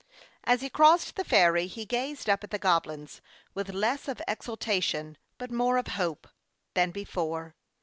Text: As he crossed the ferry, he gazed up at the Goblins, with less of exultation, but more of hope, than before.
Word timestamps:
As 0.45 0.61
he 0.61 0.69
crossed 0.71 1.15
the 1.15 1.23
ferry, 1.23 1.67
he 1.67 1.85
gazed 1.85 2.27
up 2.27 2.43
at 2.43 2.49
the 2.49 2.57
Goblins, 2.57 3.21
with 3.53 3.69
less 3.69 4.07
of 4.07 4.19
exultation, 4.27 5.15
but 5.37 5.51
more 5.51 5.77
of 5.77 5.89
hope, 5.89 6.27
than 6.73 6.89
before. 6.89 7.53